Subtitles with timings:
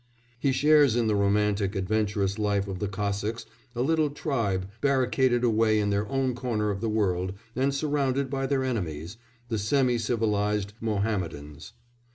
[0.39, 5.77] He shares in the romantic, adventurous life of the Cossacks, a little tribe barricaded away
[5.79, 9.17] in their own corner of the world and surrounded by their enemies
[9.49, 11.73] the semi civilised Mohammedans.